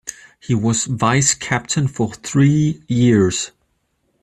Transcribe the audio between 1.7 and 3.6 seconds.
for three years.